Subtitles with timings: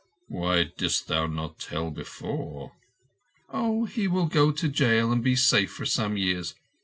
[0.29, 2.71] "Why didst thou not tell before?"
[3.53, 6.55] "Oh, he will go to jail, and be safe for some years.